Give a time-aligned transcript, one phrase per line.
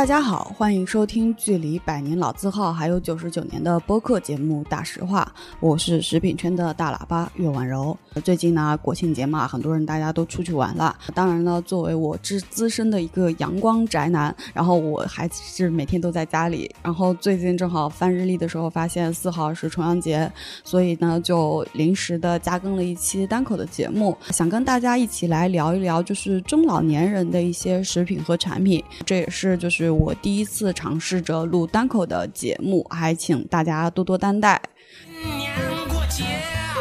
[0.00, 5.30] 大家好，欢迎收听距离百年老字号还有九十九年的播客节目《大实话》，
[5.60, 7.94] 我是食品圈的大喇叭岳婉柔。
[8.24, 10.96] 最近呢，国庆节嘛，很多人大家都出去玩了。
[11.14, 16.74] 当然呢，作为我资资深的一个阳光宅男，然后我还是每天都在家里。
[16.82, 20.32] 然后最近正好翻日历的时候，发现四号是重阳节，
[20.64, 28.82] 所以呢，就临时的加更了一期单口的节目，想跟大家一起来聊一聊，就是中老年人的一些食品和产品。
[29.04, 34.62] 这也是就是我第一次尝试着录单口的节目，还请大家多多担待。
[35.22, 35.52] 年
[35.88, 36.24] 过节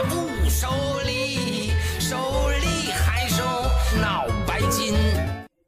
[0.09, 0.67] 不收
[1.05, 2.15] 礼，收
[2.61, 3.43] 礼还收
[4.01, 4.93] 脑白金。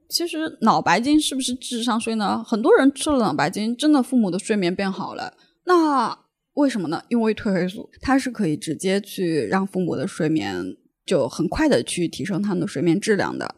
[0.09, 2.43] 其实脑白金是不是智商税呢？
[2.43, 5.33] 很多人吃了脑白金，真的父母的睡眠变好了。
[5.65, 6.17] 那
[6.55, 7.01] 为什么呢？
[7.07, 13.55] 因为褪黑素它是可以直接去让父母的睡眠就很快的去提升他们的睡眠质量的。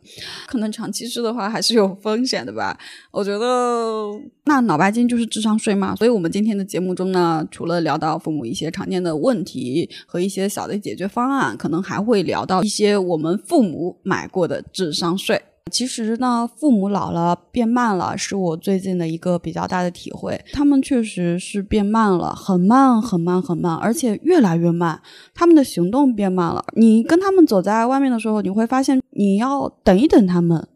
[0.48, 2.78] 可能长期吃的话还是有风险的吧。
[3.12, 4.10] 我觉得
[4.46, 5.96] 那脑白金就是智商税嘛。
[5.96, 15.42] 所以我们今天的节目中呢，除了聊到父母一些常见的问题和一些小的解决方案，可能还会聊到一些我们父母买过的智商税。
[15.72, 20.40] 其实呢，父母老了变慢了，是我最近的一个比较大的体会。
[20.54, 25.02] 他们确实是变慢了，很慢，很慢，很慢，而且越来越慢。
[25.34, 26.64] 他们的行动变慢了。
[26.76, 30.68] 你跟他们走在外面的时候，你会发现你要等一等他们。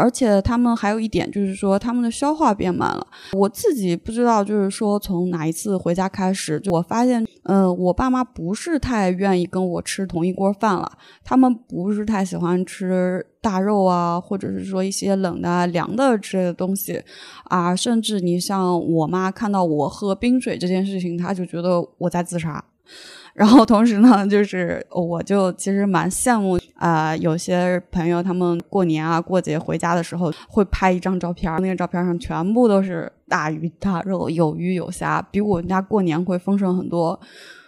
[0.00, 3.06] 而且他们还有一点就是说，他们的消化变慢了。
[3.32, 10.90] 我自己不知道，就是说从哪一次回家开始，就我发现，嗯、我爸妈不是太愿意跟我吃同一锅饭了。
[11.22, 17.02] 他们不是太喜欢吃大肉啊，或者是说一些冷的、凉的之类的东西
[17.44, 17.76] 啊。
[17.76, 22.64] 甚至你像我妈看到我喝冰水这件事情，她就觉得我在自杀。
[23.34, 37.18] 然后同时呢，就是我就其实蛮羡慕啊、有些朋友他们过年啊、过节回家的时候会拍一张照片，那个照片上全部都是大鱼大肉，有鱼有虾，比我们家过年会丰盛很多。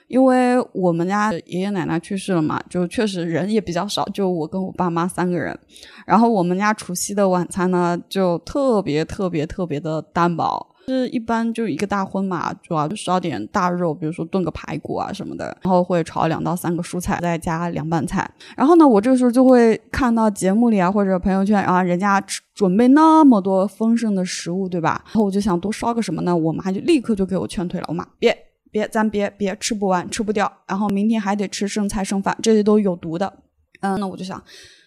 [0.09, 5.59] 因为我们家爷爷奶奶去世了嘛，就确实人也比较少，就我跟我爸妈三个人。
[6.05, 10.72] 然后我们家除夕的晚餐呢，就特别特别特别的单薄。
[10.87, 18.28] 是一般就一个大荤嘛，主要就烧点大肉，比如说炖个排骨啊什么的，然后会炒两到三个蔬菜，再加凉拌菜。
[18.56, 22.20] 然后呢，我这个时候就会看到节目里啊或者朋友圈啊，人家
[22.54, 25.03] 准备那么多丰盛的食物，对吧？
[25.06, 26.37] 然后我就想多烧个什么呢？
[26.37, 28.37] 我妈就立刻就给我劝退了，我妈别
[28.70, 33.32] 别，咱别别吃不完，吃不掉，然后明天还得吃剩菜剩饭，这些都有毒的。
[33.81, 34.43] 嗯，那我就想，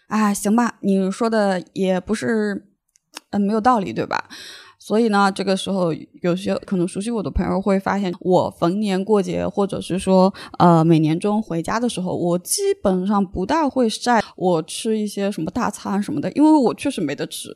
[0.07, 2.67] 哎，行吧，你说的也不是，
[3.29, 4.25] 嗯，没有道理，对吧？
[4.85, 5.91] 所以呢，这个时候
[6.21, 17.49] 有些可能熟悉我的朋友会发现，我逢年过节或者是说呃每年中回家的时候，我基本上不大会晒我吃一些什么大餐什么的，因为我确实没得吃。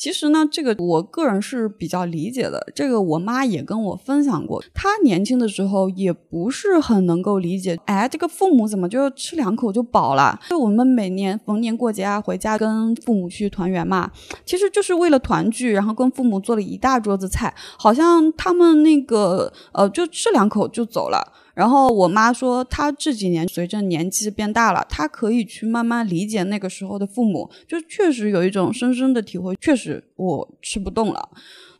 [0.00, 2.72] 其实呢，这个我个人是比较理解的。
[2.74, 10.40] 这个我妈也跟我分享过，她年轻的时候也不是很能够理解，哎，这个父母怎么就吃两口就饱了？
[10.48, 14.10] 就我们每年逢年过节啊，回家跟父母去团圆嘛，
[14.46, 21.30] 其实就是为了团聚，然后跟父母做了一大桌子菜，好像他们那个呃，就吃两口就走了。
[21.54, 31.28] 然后我妈说，她这几年随着年纪变大了，她可以去慢慢理解那个时候的父母，就确实有一种深深的体会，确实我吃不动了。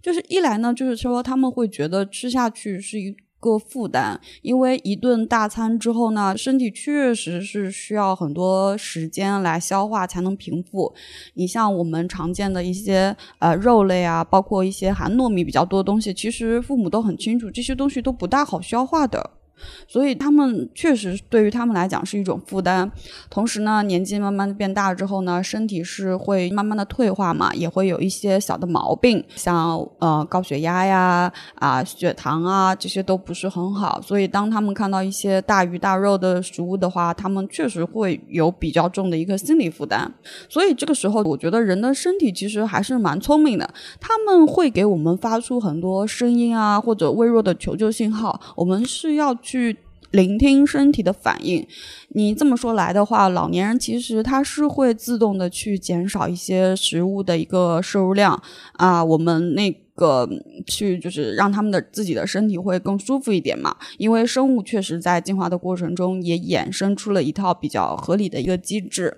[0.02, 10.94] 就是一来呢，就是说他们会觉得吃下去是一个负担，因为一顿大餐之后呢，身体确实是需要很多时间来消化才能平复。
[11.34, 19.30] 你像我们常见的一些呃肉类啊，包括一些含糯米比较多的东西，其实父母都很清楚，这些东西都不大好消化的。
[19.86, 22.90] 所以他们确实对于他们来讲是一种负担。
[23.28, 34.00] 同时呢，年纪慢慢的变大之后呢，身体是会慢慢的退化嘛，也会有一些小的毛病，像呃高血压呀、啊血糖啊这些都不是很好。
[34.00, 40.12] 所以当他们看到一些大鱼大肉的食物的话，他们确实会有比较重的一个心理负担。
[40.48, 43.68] 所以这个时候，我觉得人的身体其实还是蛮聪明的，
[44.00, 49.76] 他们会给我们发出很多声音啊，或者微弱的求救信号，我们是要去
[50.12, 51.66] 聆听身体的反应。
[52.10, 58.40] 你这么说来的话，老年人其实他是会自动的去减少一些食物的一个摄入量
[58.74, 60.28] 啊，我们那个
[60.66, 63.76] 去就是让他们的自己的身体会更舒服一点嘛。
[63.98, 69.16] 因为生物确实在进化的过程中也衍生出了一套比较合理的一个机制。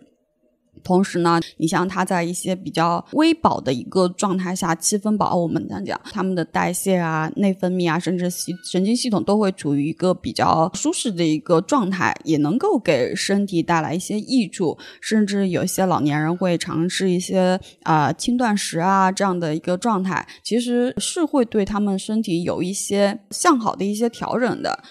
[0.83, 14.79] 同时呢，你像它在一些比较微饱的一个状态下，七分饱，我们讲讲他们的代谢啊、内分泌啊，甚至系神经系统都会处于一个比较舒适的一个状态，也能够给身体带来一些益处。
[15.01, 24.83] 甚至有些老年人会尝试一些啊轻断食啊这样的一个状态，其实是会对他们身体有一些向好的一些调整的。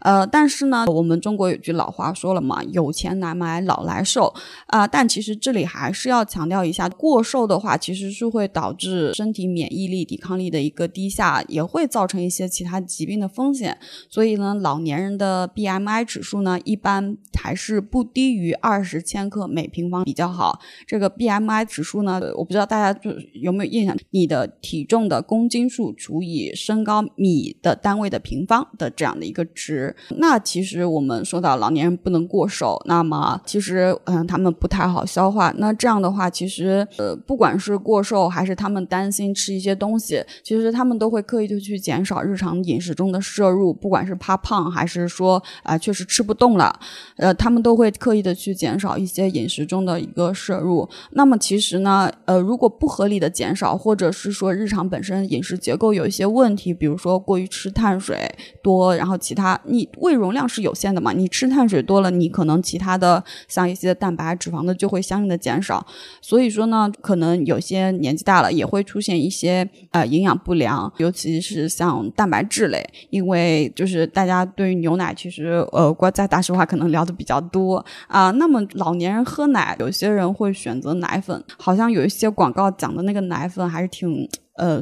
[0.00, 4.32] 呃，但是呢，我们中国有句老话说了嘛，有钱难买老来瘦
[4.66, 4.86] 啊。
[4.86, 13.78] 但其实这里还是要强调一下，过瘦的话，其实是会导致身体免疫力、抵抗力的一个低下，也会造成一些其他疾病的风险。
[14.08, 20.60] 所以呢，老年人的 BMI 指数呢，一般还是不低于二十千克每平方比较好。
[20.86, 29.89] 这个 BMI 指数呢，我不知道大家就有没有印象，你的体重的公斤数除以身高米的单位的平方的这样的一个值。
[30.16, 35.52] 那其实我们说到老年人不能过瘦，那么其实嗯他们不太好消化。
[35.56, 46.74] 那这样的话，其实呃不管是过瘦还是他们担心吃一些东西，其实他们都会刻意的去减少日常饮食中的摄入，不管是怕胖还是说啊确实吃不动了，
[47.16, 50.88] 呃他们都会刻意的去减少一些饮食中的一个摄入。
[51.12, 58.30] 那么其实呢，呃如果不合理的减少，或者是说日常本身饮食结构有一些问题，比如说过于吃碳水
[58.62, 59.60] 多，然后其他
[59.98, 61.12] 胃容量是有限的嘛？
[61.12, 65.86] 你吃碳水多了，你可能其他的像一些蛋白、脂肪的就会相应的减少。
[66.20, 78.30] 所以说呢，可能有些年纪大了也会出现一些呃营养不良，尤其是像蛋白质类，因为就是大家对于牛奶其实呃国在大实话可能聊的比较多啊。
[78.32, 84.80] 那么老年人喝奶，有些人会选择奶粉，好像有一些广告讲的那个奶粉还是挺呃。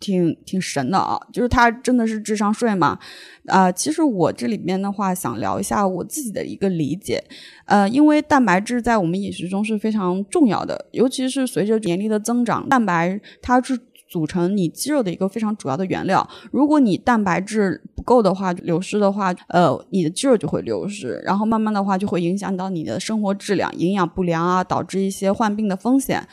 [0.00, 2.98] 挺挺神的啊，就是它真的是智商税吗？
[3.46, 7.22] 啊，其实我这里边的话想聊一下我自己的一个理解，
[7.66, 16.28] 呃，因为蛋白质在我们饮食中是非常重要的，尤其是随着年龄的增长，蛋白它是组成你肌肉的一个非常主要的原料。
[16.50, 26.26] 如果你蛋白质不够的话，流失的话，呃，你的肌肉就会流失，然后慢慢的话就会影响到你的生活质量，营养不良啊，导致一些患病的风险。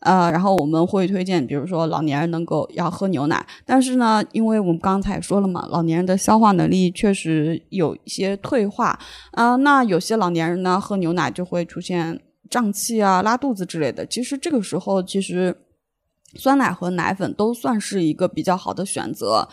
[0.00, 8.98] 呃，然后我们会推荐，比如说老年人能够要喝牛奶，但是呢，因为我们刚才说了嘛，老年人的消化能力确实有一些退化
[9.32, 14.06] 啊，那有些老年人呢喝牛奶就会出现胀气啊、拉肚子之类的。
[14.06, 15.56] 其实这个时候，其实
[16.34, 19.48] 酸奶和奶粉都算是一个比较好的选择。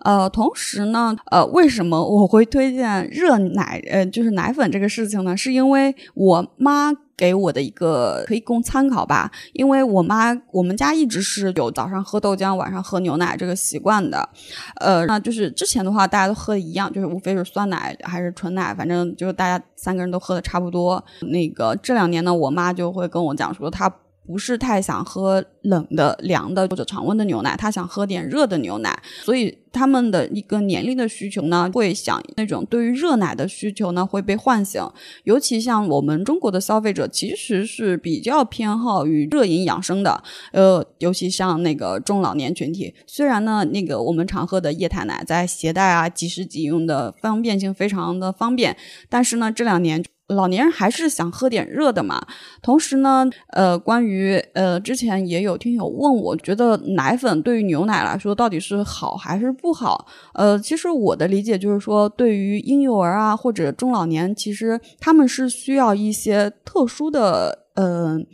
[0.00, 5.36] 呃，同时呢，呃，为什么我会推荐热奶，呃，就是奶粉这个事情呢？
[5.36, 6.92] 是因为我妈。
[7.16, 14.28] 给我的一个可以供参考吧，因为我妈我们家一直是有早上喝豆浆，晚上喝牛奶这个习惯的，
[14.80, 21.02] 呃，那就是之前的话大家都喝的一样，就是无非是酸奶还是纯奶，反正就是大家三个人都喝的差不多。
[21.32, 23.92] 那个这两年呢，我妈就会跟我讲说她。
[24.26, 34.82] 不是太想喝冷的、凉的或者常温的牛奶，他想喝点热的牛奶，所以他们的一个年龄的需求呢，会想那种对于热奶的需求呢会被唤醒。
[35.24, 40.22] 尤其像我们中国的消费者，其实是比较偏好于热饮养生的。
[40.52, 48.76] 呃，尤其像那个中老年群体，虽然呢，那个我们常喝的液态奶在携带啊、即时即用的方便性非常的方便，
[49.08, 50.02] 但是呢，这两年。
[50.28, 52.20] 老年人还是想喝点热的嘛。
[52.62, 60.06] 同时呢，呃，关于呃，之前也有听友问我，觉得奶粉对于牛奶来说到底是好还是不好？
[60.34, 68.26] 呃，其实我的理解就是说，对于婴幼儿啊或者中老年，其实他们是需要一些特殊的，嗯。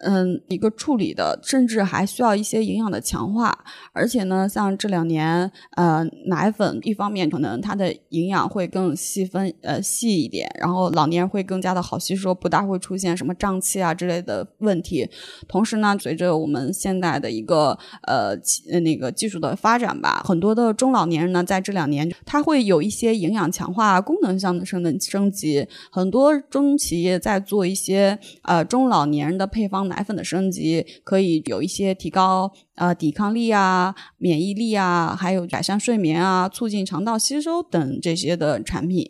[0.00, 3.56] 嗯，一个处理的，甚至还需要一些营养的强化。
[3.92, 15.08] 而且呢，像这两年，呃，奶粉一方面可能它的营养会更细分，呃，细一点，然后老年人会更加的好吸收，不大会出现什么胀气啊之类的问题。
[15.48, 18.36] 同时呢，随着我们现在的一个呃
[18.80, 25.66] 那个技术的发展吧，很多的中老年人呢，在这两年，他会有一些营养强化、功能上的升的升级。
[25.90, 29.87] 很多中企业在做一些呃中老年人的配方。
[29.88, 32.52] 奶粉的升级可以有一些提高。
[32.78, 39.04] 呃，抵抗力啊，免疫力啊，还有改善睡眠啊，促进肠道吸收等这些的产品，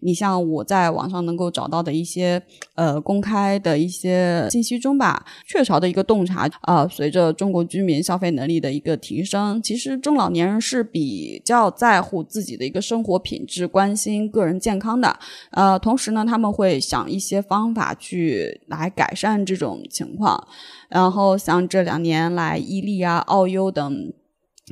[0.00, 2.42] 你像我在网上能够找到的一些
[2.74, 15.16] 呃公开的一些信息中吧，雀巢的一个洞察啊，随着中国居民消费能力的一个提升，其实中老年人是比较在乎自己的一个生活品质，关心个人健康的。
[15.52, 20.48] 呃，同时呢，他们会想一些方法去来改善这种情况。
[20.88, 24.12] 然后像这两年来，伊利啊、澳优等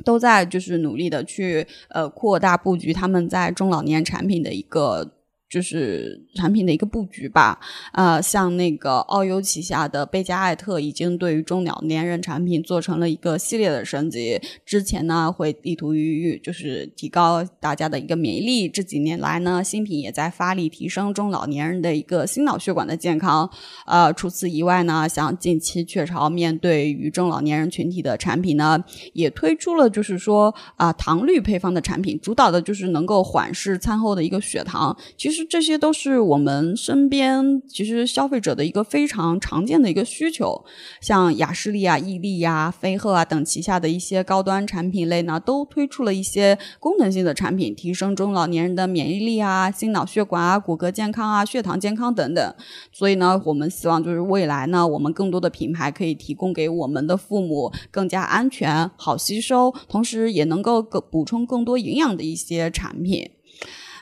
[0.03, 5.11] 都在就是努力的去呃扩大布局他们在中老年产品的一个
[5.51, 7.59] 就是产品的一个布局吧，
[7.91, 14.39] 呃，像那个奥优旗下的贝加艾特已经对于中老年人产品做成了一个系列的升级。
[14.65, 23.49] 之前呢，会力图于就是提高大家的一个免疫力，这几年来呢，新品也在发力提升中老年人的一个心脑血管的健康。
[23.85, 28.81] 呃，除此以外呢，像近期雀巢面对于中老年人群体的产品呢，
[29.11, 34.97] 也推出了就是说啊糖绿配方的产品，主导的就是能够缓释餐后的一个血糖。
[35.17, 35.40] 其实。
[35.45, 40.63] 这些都是我们身边其实消费者的一个非常常见的一个需求，
[40.99, 52.55] 像雅士利啊、伊利呀、飞鹤啊等旗下的一些高端产品类呢，都推出了一些功能性的产品，提升中老年人的免疫力啊、心脑血管啊、骨骼健康啊、血糖健康等等。
[52.91, 63.31] 所以呢，我们希望就是未来呢，我们更多的品牌可以提供给我们的父母更加安全、好吸收，同时也能够更补充更多营养的一些产品。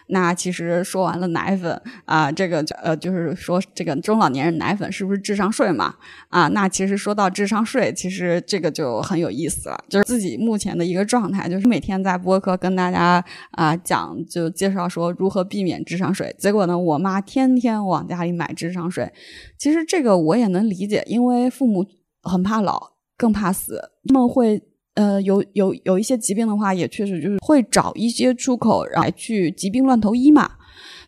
[0.09, 5.95] 那其实说完了奶粉啊，这个呃，就是说这个中老年人奶粉是不是智商税嘛？
[6.29, 9.83] 啊，那其实说到智商税，其实这个就很有意思了。
[9.87, 16.35] 就是自己目前的一个状态，就是每天在播客跟大家啊讲，就介绍说如何避免智商税。
[16.37, 19.11] 结果呢，我妈天天往家里买智商税。
[19.57, 21.85] 其实这个我也能理解，因为父母
[22.23, 24.63] 很怕老，更怕死，他们会。
[24.99, 30.51] 呃，有有有一些疾病的话，也确实就是会找一些出口来去疾病乱投医嘛。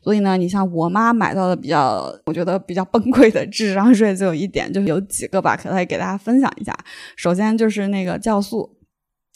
[0.01, 6.74] 所以呢，你像我妈买到的比较，我觉得比较崩溃的智商税，就有一点，就是有几个吧，可以给大家分享一下。
[7.17, 8.77] 首先就是那个酵素，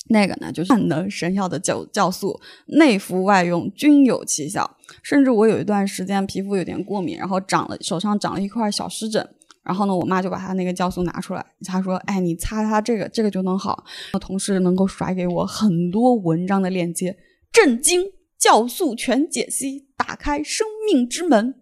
[0.07, 4.77] 那个呢就是万能神药的酵酵素，内服外用均有奇效。
[5.03, 9.27] 甚至我有一段时间皮肤有点过敏，然后长了手上长了一块小湿疹。
[9.65, 13.83] 然后呢，我妈就把她那个酵素拿出来，她说：“哎，你擦擦这个，这个就能好。”
[14.21, 17.17] 同时能够甩给我很多文章的链接，
[17.51, 18.05] 震惊
[18.39, 21.55] 酵素全解析，打开生命之门，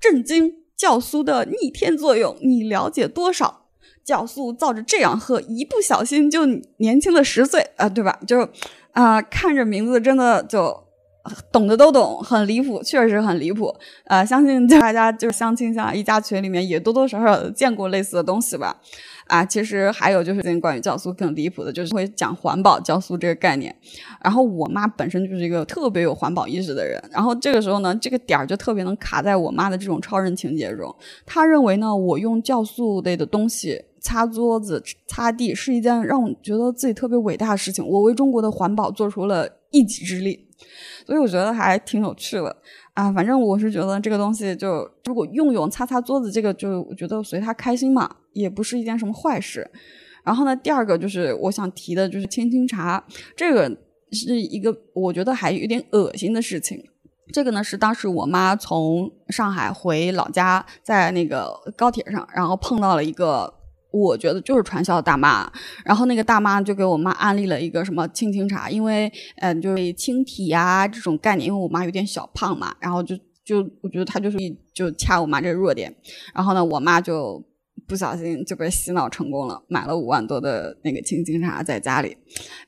[0.00, 3.68] 震惊酵素的逆天作用，你了解多少？
[4.04, 6.44] 酵素照着这样喝，一不小心就
[6.78, 8.18] 年轻了十岁啊，对吧？
[8.26, 8.48] 就
[8.92, 10.85] 啊，看着名字真的就。
[11.52, 13.74] 懂的都懂，很离谱，确实很离谱。
[14.04, 18.80] 呃，相信大家就是相亲相爱一家群里面也多多少少见过类似的东西吧。
[19.26, 23.74] 啊，其实还有就是关于酵素更离谱的，就是会讲环保酵素这个概念。
[24.22, 30.94] 然后我妈本身就是一个特别有环保意识的人，然后这个时候呢，这个点儿就特别能卡在我妈的这种超人情节中。
[31.24, 40.45] 她认为呢，我用酵素类的东西擦桌子、擦地是一件让我觉得自己特别伟大的事情，我为中国的环保做出了一己之力。
[41.06, 42.56] 所以我觉得还挺有趣的
[42.94, 49.70] 啊，反正我是觉得这个东西就如果用用擦擦桌子，这个就我觉得随他开心嘛，也不是一件什么坏事。
[50.24, 53.04] 然后呢，第二个就是我想提的就是青青茶，
[53.36, 53.68] 这个
[54.12, 56.82] 是一个我觉得还有点恶心的事情。
[57.32, 63.52] 这个呢是当时我妈从上海回老家，在那个高铁上，然后碰到了一个。
[63.98, 65.50] 我觉得就是传销的大妈，
[65.84, 74.38] 然后那个大妈就给我妈安利了一个什么清清茶，因为嗯，就是清体呀这种概念，因为我妈有点小胖嘛，然后就就我觉得她就是
[74.74, 75.94] 就掐我妈这个弱点，
[76.34, 77.42] 然后呢，我妈就。
[77.86, 82.16] 不小心就被洗脑成功了，买了五万多的那个青青茶在家里。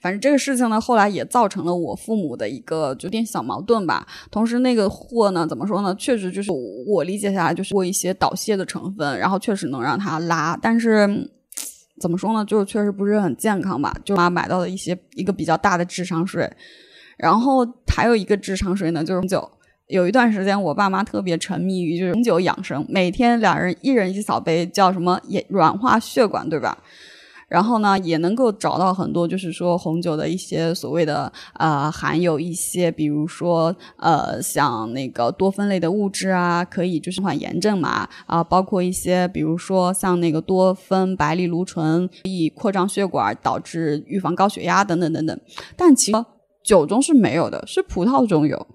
[0.01, 4.07] 反正这个事情呢，后来也造成了我父母的一个有点小矛盾吧。
[4.31, 5.95] 同时，那个货呢，怎么说呢？
[5.97, 6.51] 确实就是
[6.87, 10.57] 我理解下来就是过一些导泻的成分，然后确实能让它拉。
[10.61, 11.31] 但是
[12.01, 12.45] 怎么说呢？
[12.45, 13.95] 就是确实不是很健康吧。
[14.05, 16.49] 就妈买到了一些一个比较大的智商税，
[17.17, 19.51] 然后还有一个智商税呢，就是酒。
[19.89, 26.77] 有一段时间，我爸妈特别沉迷于就是红酒养生，每天两人一人一小杯，叫什么也软化血管，对吧？
[27.49, 45.41] 然后呢，也能够找到很多就是说红酒的一些所谓的呃含有一些，比如说呃像那个多酚类的物质啊，可以就是缓炎症嘛啊，包括一些比如说像那个多酚白藜芦醇，可以扩张血管，导致预防高血压等等等等。
[45.75, 46.25] 但其实
[46.63, 48.67] 酒中是没有的，是葡萄中有。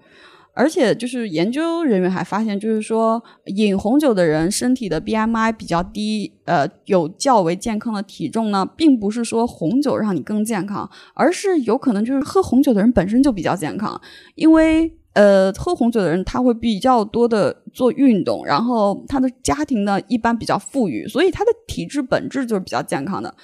[0.54, 14.00] 而且，就是研究人员还发现，就是说，饮红酒的人身体的 BMI 比较低，呃，有较为健康的体重呢，并不是说红酒让你更健康，而是有可能就是喝红酒的人本身就比较健康，
[14.36, 23.34] 因为，呃，喝红酒的人他会比较多的做运动，然后他的家庭呢一般比较富裕，所以他的体质本质就是比较健康的。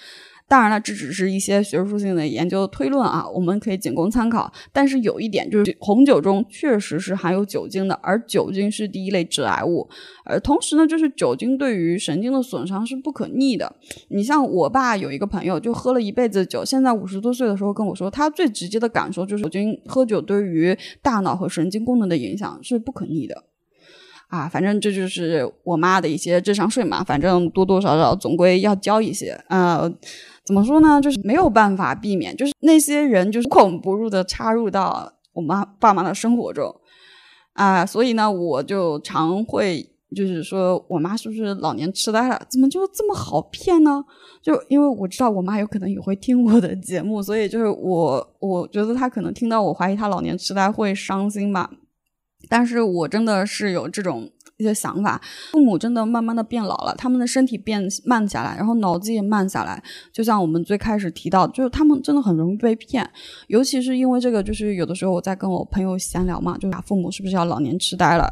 [0.50, 4.52] 当然了，这只是一些学术性的研究推论啊，我们可以仅供参考。
[4.72, 9.88] 但是有一点就是，红酒中确实是含有酒精的，而酒精是第一类致癌物。
[10.24, 13.72] 而同时呢，就是酒精对于神经的损伤是不可逆的。
[14.08, 23.44] 你像我爸有一个朋友，就喝了一辈子酒，现在五十多岁的时候跟我说，他最直接的感受就是酒精喝酒对于大脑和神经功能的影响是不可逆的。
[24.26, 29.30] 啊，反正这就是我妈的一些智商税嘛，反正多多少少总归要交一些。
[29.48, 29.92] 呃，
[30.50, 31.00] 怎么说呢？
[31.00, 36.74] 就是没有办法避免，就是那些人就是无孔不入的插入到我妈爸妈的生活中
[37.52, 42.42] 啊，所以呢，我就常会就是说我妈是不是老年痴呆了？
[42.48, 44.04] 怎么就这么好骗呢？
[44.42, 51.70] 就因为我知道我妈有可能也会听我的节目，所以就是我我觉得她可能听到我怀疑她老年痴呆会伤心吧。
[52.48, 54.28] 但是我真的是有这种
[54.60, 55.20] 一些想法，
[55.52, 59.82] 父母真的慢慢的变老了，他们的身体变慢下来，然后脑子也慢下来。
[60.12, 63.08] 就像我们最开始提到，就是他们真的很容易被骗，
[63.48, 68.30] 尤其是因为这个，就是有的时候我在跟我朋友闲聊嘛，就父母是不是要老年痴呆了？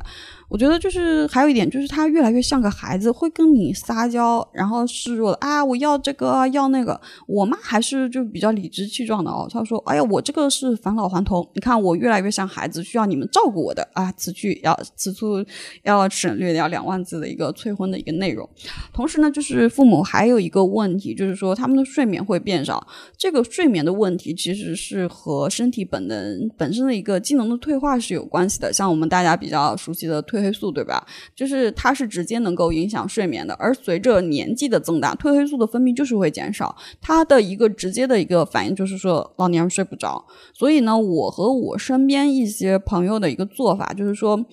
[0.48, 6.98] 我觉得就是还有一点，就是他越来越像个孩子，会跟你撒娇，然后示弱的啊，我要这个要那个。
[7.26, 15.44] 我妈还是就比较理直气壮的哦，她说：“哎呀，我这个是返老还童，你看我越来越像孩子，需要你们照顾我的啊。”此句要此处
[15.82, 18.48] 要省略掉两万字的一个催婚的一个内容。
[18.92, 22.84] 同时呢，就是父母还有一个问题，就是说他们的睡眠会变少。
[23.16, 28.72] 这个睡眠的问题其实是和身体本能本身的一个机能的退化是有关系的。
[28.72, 31.06] 像我们大家比较熟悉的褪黑素，对吧？
[31.36, 33.54] 就是它是直接能够影响睡眠的。
[33.54, 36.74] 而随着年纪的增大，褪黑素的分泌就是会减少。
[37.00, 40.24] 它的一个直接的一个反应就是说老年人睡不着。
[40.52, 44.44] 所以呢，我和我身边一些朋友的一个做法就是说。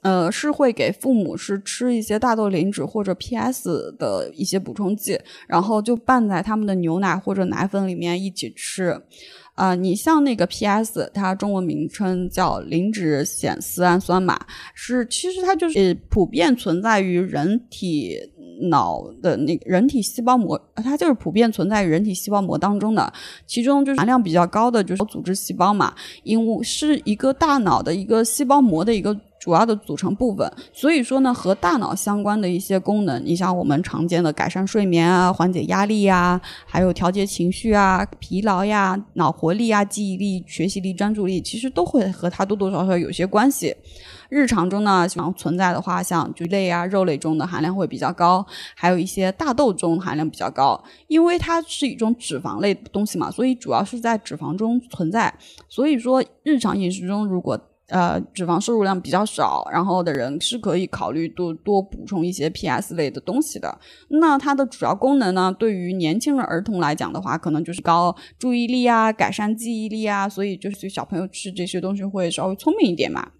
[0.00, 8.98] 呃，是会给父母是吃一些大豆磷脂或者 PS 的一些补充剂，然后就拌在他们的牛奶或者奶粉里面一起吃。
[9.54, 14.36] 啊，你像那个 PS，它中文名称叫磷脂酰丝氨酸嘛，
[14.74, 18.18] 是其实它就是普遍存在于人体
[18.70, 23.12] 脑的那个人体细胞膜，它就是普遍存在于人体细胞膜当中的，
[23.46, 29.16] 其中就是含量比较高的就是组织细胞嘛，因为是一个大脑的一个细胞膜的一个。
[29.44, 43.76] 主要的组成部分，所以说呢，和大脑相关的一些功能，你像我们常见的改善睡眠啊、缓解压力呀，还有调节情绪啊、疲劳呀、脑活力啊、记忆力、学习力、专注力，其实都会和它多多少少有些关系。
[44.30, 55.34] 日常中呢，像存在的话，像鱼类啊、肉类中的含量会比较高，还有一些大豆中含量比较高，因为它是一种脂肪类东西嘛，所以主要是在脂肪中存在。
[55.68, 63.78] 所以说，日常饮食中如果呃，脂肪摄入量比较少，然后的人是可以考虑多多补充一些 PS 类的东西的。
[64.08, 73.32] 那它的主要功能呢，对于年轻人儿童来讲的话，可能就是高注意力啊，改善记忆力啊，所以就是小朋友吃这些东西会稍微聪明一点嘛。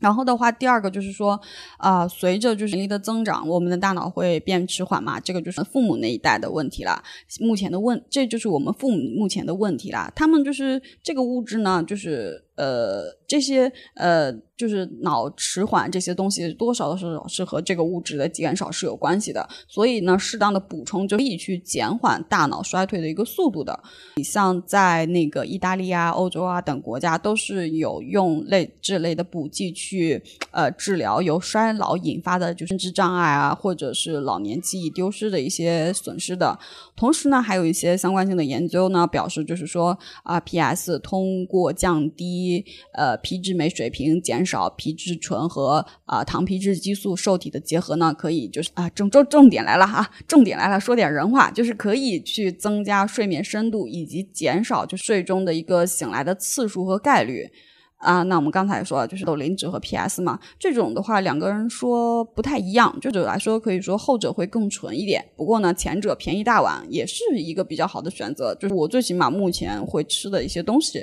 [0.00, 1.40] 然后的话，第二个就是说，
[1.78, 7.00] 啊，随着就是年龄的增长，我们的大脑会变迟缓嘛，这个就是父母那一代的问题了。
[7.40, 10.12] 目前的问，这就是我们父母目前的问题啦。
[10.14, 13.16] 他们就是这个物质呢，就是呃。
[13.26, 19.48] 这些呃，就是脑迟缓这些东西，多少都是是和这个物质的减少是有关系的。
[19.66, 23.76] 所以呢，适当的补充就可以去减缓大脑衰退的一个速度的。
[24.16, 36.56] 你像在那个意大利啊、欧洲啊等国家，都是有用类这类的补剂去呃治疗由衰老引发的就认知障碍啊，或者是老年记忆丢失的一些损失的。
[36.94, 42.43] 同时呢，还有一些相关性的研究呢，表示就是说啊，PS 通过降低
[42.92, 43.14] 呃。
[43.24, 57.48] 皮质酶水平减少，皮质醇和啊糖皮质激素受体的结合呢，可以就是啊重重重点来了哈，重点来了，说点人话，就是可以去增加睡眠深度以及减少就睡中的一个醒来的次数和概率
[57.96, 58.22] 啊。
[58.24, 71.02] 那我们刚才说就是豆磷脂和 PS 嘛，这种的话两个人说不太一样，就者来说可以说后者会更纯一点，不过呢前者便宜大碗也是一个比较好的选择，就是我最起码目前会吃的一些东西。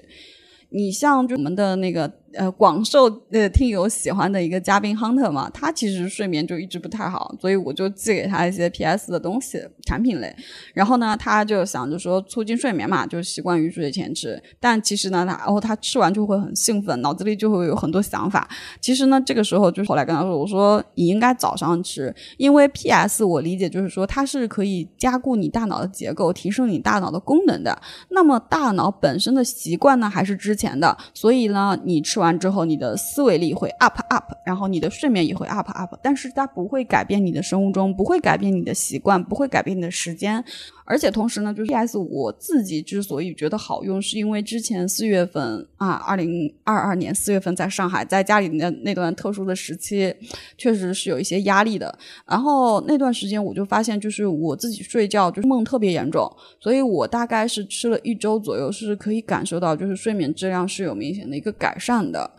[0.71, 2.20] 你像就我们的那个。
[2.33, 10.33] 呃，广受呃听友喜欢的一个嘉宾 Hunter 嘛，他其实睡眠就一直不太好，所以我就寄给他一些 PS 的东西产品类。
[10.73, 14.41] 然后呢，他就想着说促进睡眠嘛，就习惯于睡前吃。
[14.61, 18.47] 但其实呢，他然后他吃完就会很兴奋，脑子里就会有很多想法。
[18.79, 27.77] 其实呢，这个时候就是后来跟他说，我说你应该早上吃，因为 PS 我理解就是说它是可以加固你大脑的结构，提升你大脑的功能的。
[28.11, 32.20] 那么大脑本身的习惯呢，还是之前的，所以呢，你吃。
[32.21, 40.43] 完之后，你的思维力会 up up，然后你的睡眠也会 up up，但是它不会改变你的生物钟，不会改变你的习惯，不会改变你的时间。
[40.91, 41.97] 而且同时呢，就是 P.S.
[41.97, 50.13] 我自己之所以觉得好用，是因为之前四月份啊，二零二二年四月份在上海，在家里的那段特殊的时期，
[50.57, 51.97] 确实是有一些压力的。
[52.27, 62.29] 然后那段时间我就发现，就是我自己睡觉就是梦特别严重，所以我大概是吃了一周左右，是可以感受到就是睡眠质量是有明显的一个改善的。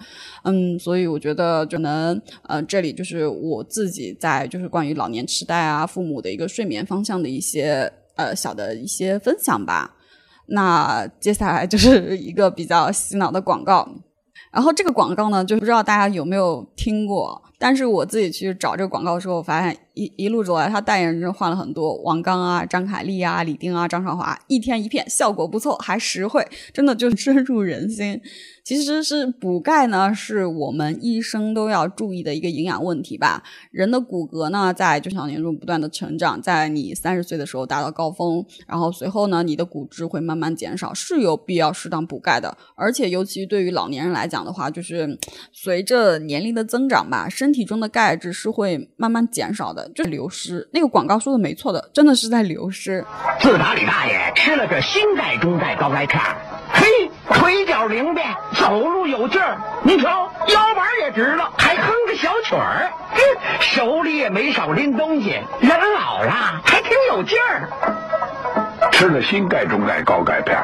[0.45, 7.91] 嗯，所以我觉得就能呃，这里就是我自己在就是关于老年痴呆啊，父母的一个睡眠方向的一些。
[8.17, 9.95] 呃，小的一些分享吧。
[10.47, 13.89] 那接下来就是一个比较洗脑的广告。
[14.53, 17.43] 然后这个广告呢，就不知道大家有没有听过。
[17.63, 26.45] 但是我自己去找这个广告的时候，我发现一一路走来，他代言人换了很多，王刚啊、张凯丽啊、李丁啊、张少华，一天一片，效果不错，还实惠，
[26.75, 28.21] 真的就深入人心。
[28.65, 33.43] 其实是补钙呢，是我们一生都要注意的一个营养问题吧。
[33.71, 42.57] 人的骨骼呢，在中小年中不断的成长，在你三十岁的时候达到高峰，然后随后呢，你的骨质会慢慢减少，是有必要适当补钙的。
[42.75, 45.19] 而且，尤其对于老年人来讲的话，就是
[45.53, 50.69] 随着年龄的增长吧，身体中的钙质是会慢慢减少的，就流失。
[50.73, 53.05] 那个广告说的没错的，真的是在流失。
[53.41, 56.21] 自打李大爷吃了这新钙中钙高钙片，
[56.73, 58.27] 嘿，腿脚灵便。
[58.55, 62.93] 走路有劲儿，你瞧腰板也直了，还哼个小曲儿，
[63.61, 65.31] 手里也没少拎东西。
[65.61, 67.69] 人老了还挺有劲儿。
[68.93, 70.57] 吃了新钙中钙高钙片，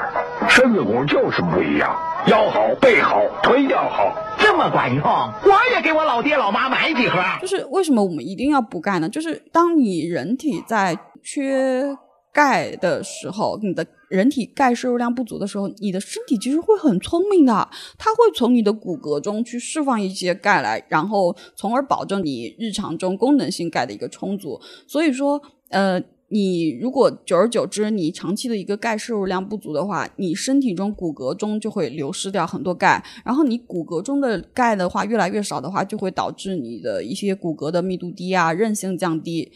[0.48, 1.96] 身子骨就是不一样，
[2.28, 7.18] 腰好背好腿脚好，这么管用，我也给我老爹老妈买几盒。
[7.40, 9.08] 就是为什么我们一定要补钙呢？
[9.08, 11.96] 就是当你人体在缺
[12.32, 13.84] 钙的时候，你的。
[14.08, 24.58] 人体钙摄入量不足的时候，你的身体其实会很聪明的，它会从你的骨骼中去释放一些钙来，然后从而保证你日常中功能性钙的一个充足。
[24.86, 25.38] 所以说，
[25.68, 39.50] 呃，你如果久而久之，你长期的一个钙摄入量不足的话，你身体中骨骼中就会流失掉很多钙，然后你骨骼中的钙的话越来越少的话，就会导致你的一些骨骼的密度低啊，韧性降低。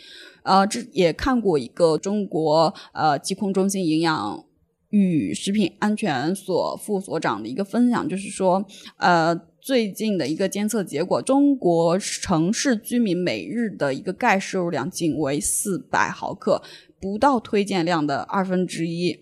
[0.44, 4.44] 呃，这也看过一个中国呃疾控中心营养
[4.88, 8.64] 与食品安全所副所长的一个分享，就是说，
[8.96, 16.60] 呃，最近的一个监测结果，中国城市居民每日的一个钙摄入量仅为四百毫克，
[17.00, 19.16] 不到推荐量的二分之一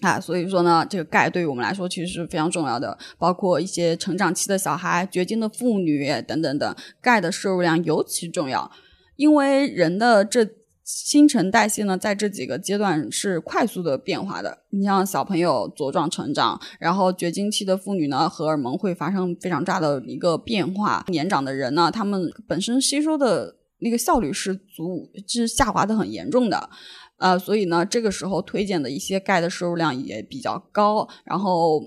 [0.00, 0.18] 啊。
[0.18, 8.68] 所以说呢，这个钙对于我们来说其实是非常重要的，包括一些成长期的小孩、绝经的妇女等等等，钙的摄入量尤其重要。
[9.14, 10.44] 因为人的这
[10.84, 14.58] 新陈代谢呢，在这几个阶段是快速的变化的。
[14.68, 21.02] 你像小朋友茁壮成长，然后绝经期的妇女呢，荷尔蒙会发生非常大的一个变化。
[21.08, 26.68] 年长的人呢，他们本身吸收的那个效率是足是下滑的很严重的，
[27.16, 31.82] 呃，所以呢，这个时候推荐的一些钙的摄入量也比较高，然后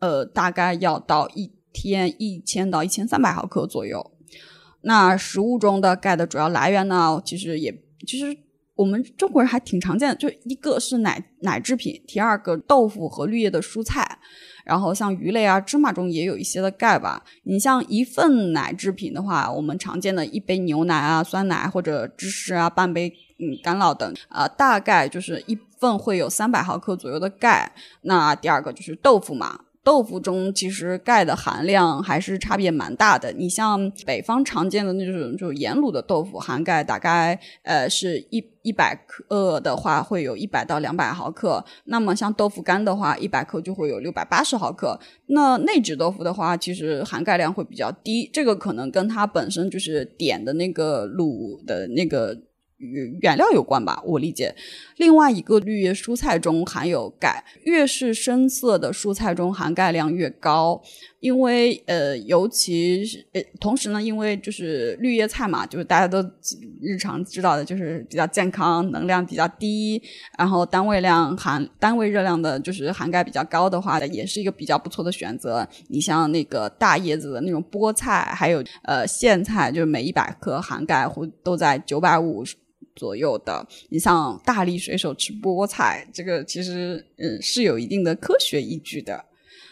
[0.00, 4.10] 呃，大概要到一天一千到一千三百毫克左右。
[4.82, 7.72] 那食物中的钙的主要来源呢，其实也
[8.06, 8.36] 其实
[8.74, 14.18] 我们中国人还挺常见的，就一个是奶奶制品，第二个豆腐和绿叶的蔬菜，
[14.64, 17.22] 然后像鱼类啊、芝麻中也有一些的钙吧。
[17.42, 27.70] 你像一份奶制品的话，我们常见的一杯牛奶啊、酸奶或者芝士啊、半杯嗯干酪等啊，大概就是一份会有三百毫克左右的钙。
[28.02, 29.60] 那第二个就是豆腐嘛。
[29.82, 33.32] 豆腐中其实钙的含量还是差别蛮大的。
[33.32, 41.64] 你像北方常见的那种就盐卤的豆腐，含钙大概呃是一一百克的话，会有一百到两百毫克。
[41.84, 45.00] 那么像豆腐干的话，一百克就会有六百八十毫克。
[45.28, 52.36] 那内酯豆腐的话，其实含钙量会比较低，这个可能跟它本身就是点的那个卤的那个。
[52.80, 54.54] 原原料有关吧，我理解。
[54.96, 60.82] 另外一个绿叶蔬菜中含有钙，越是深色的蔬菜中含钙量越高。
[61.20, 66.18] 因为呃，尤其是呃，同时呢，因为就是绿叶菜嘛，就是大家都
[66.80, 70.02] 日常知道的，就是比较健康，能量比较低，
[70.38, 75.68] 然后单位量含单位热量的，就是含钙比较高的话，也是一个比较不错的选择。
[75.88, 82.42] 你像那个大叶子的那种菠菜，还有呃苋菜，就是每一百克含钙或都在九百五。
[83.00, 89.24] 左右的，你像大力水手吃菠菜，这个其实嗯是有一定的科学依据的。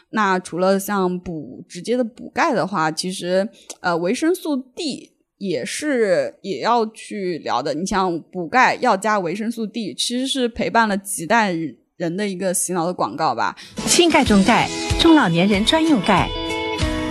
[0.08, 3.46] 那除了像补直接的补钙的话，其实
[3.80, 7.74] 呃维生素 D 也是也要去聊的。
[7.74, 11.54] 你像补钙要加维生素 D，其实是陪伴了几代
[11.98, 13.54] 人的一个洗脑的广告吧。
[13.84, 16.30] 新钙中钙，中老年人专用钙，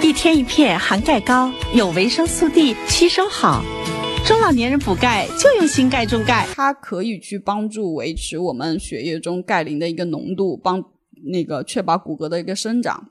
[0.02, 3.64] 一天一片含钙高，有维生素 D，吸收好。
[4.28, 6.46] 中老年人补钙就用新钙中钙。
[6.54, 10.84] 它可以去帮助维持我们血液中钙磷的一个浓度，帮
[11.32, 13.10] 那个确保骨骼的一个生长。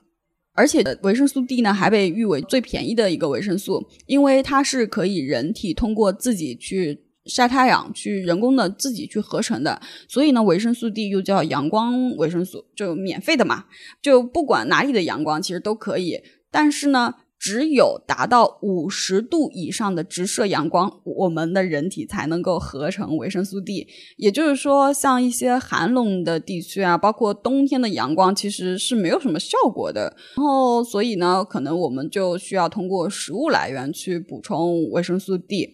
[0.53, 9.81] 而且维生素 D 呢，还被誉为最便宜的一个维生素，因为它是可以人体通过自己去晒太阳，去人工的自己去合成的。
[10.07, 13.65] 所以呢，维生素 D 又叫阳光维生素，就免费的嘛，
[14.03, 16.21] 就不管哪里的阳光其实都可以。
[16.51, 23.87] 但是呢，只有达到五十度以上的直射阳光，我们的人体才能够合成维生素 D。
[24.17, 30.15] 也就是说，像一些寒冷的地区啊，包括冬天的阳光，其实是没有什么效果的。
[30.35, 35.69] 然后，所以呢，可能我们就需要通过食物来源去补充维生素 D。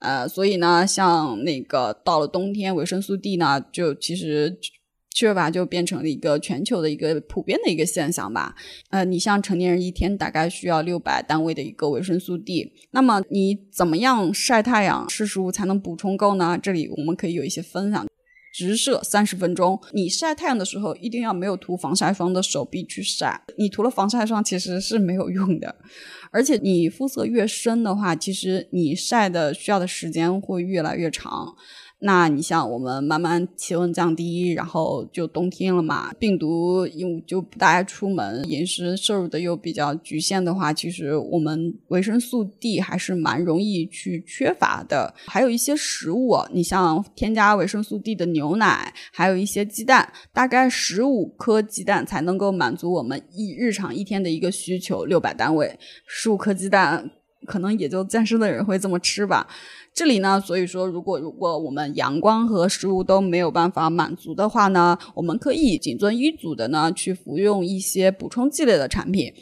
[0.00, 4.58] 呃，所以呢，像那个到了冬天，维生素 D 呢，就其实。
[5.14, 8.54] 缺乏就变成了一个全球的一个普遍的一个现象吧。
[8.90, 16.58] 呃，你像成年人一天大概需要六百单位的一个维生素 D，那么你怎么样晒太阳、吃食物才能补充够呢？
[16.60, 18.04] 这里我们可以有一些分享。
[18.56, 25.74] 直射三十分钟，你晒太阳的时候一定要没有涂防晒霜的手臂去晒，你涂了防晒霜其实是没有用的。
[26.30, 31.56] 而且你肤色越深的话，其实你晒的需要的时间会越来越长。
[32.00, 45.14] 那你像我们慢慢气温降低，然后就冬天了嘛，病毒又就不大爱出门，饮食摄入的又比较局限的话，其实我们维生素 D 还是蛮容易去缺乏的。
[45.26, 57.10] 还有一些食物，你像添加维生素 D 的牛奶，还有一些鸡蛋，大概十五颗鸡蛋才能够满足我们一日常一天的一个需求，六百单位，十五颗鸡蛋
[57.44, 59.46] 可能也就健身的人会这么吃吧。
[59.92, 69.32] 这里呢，所以说，如果如果我们阳光和食物都没有办法满足的话呢，我们可以谨遵医嘱的呢，去服用一些补充剂类的产品。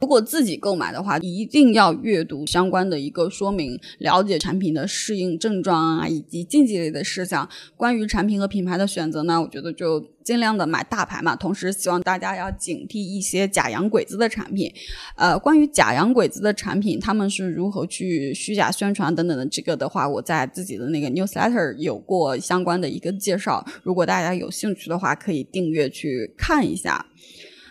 [0.00, 7.48] 如果自己购买的话，一定要阅读相关的一个说明，了解产品的适应症状啊，以及禁忌类的事项。
[7.76, 11.34] 关于产品和品牌的选择呢，我觉得就尽量的买大牌嘛。
[11.34, 14.72] 同时，希望大家要警惕一些假洋鬼子的产品。
[15.16, 23.66] 呃，关于假洋鬼子的产品，他们是如何去虚假宣传等等的，这个的话，我在自己的那个 newsletter 有过相关的一个介绍。
[23.82, 27.04] 如果大家有兴趣的话，可以订阅去看一下。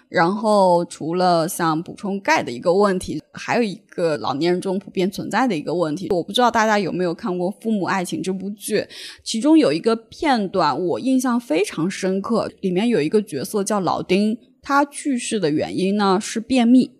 [0.10, 8.88] 然后，除了像补充钙的一个问题，还有一个老年人中普遍存在的一个问题，我不知道大家有没有看过《父母爱情》这部剧，
[9.22, 16.92] 其中有一个片段我印象非常深刻，里面有一个角色叫老丁，他去世的原因呢是便秘。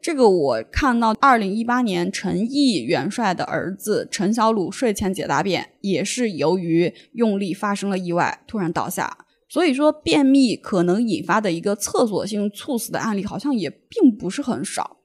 [0.00, 9.25] 这个我看到，二零一八年陈毅元帅的儿子陈小鲁睡前解大便，也是由于用力发生了意外，突然倒下。
[9.56, 14.98] 所以说，便秘可能引发的一个厕所性猝死的案例，好像也并不是很少。